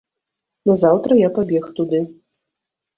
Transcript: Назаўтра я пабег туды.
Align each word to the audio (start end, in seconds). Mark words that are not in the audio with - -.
Назаўтра 0.69 1.19
я 1.19 1.29
пабег 1.37 1.71
туды. 1.79 2.05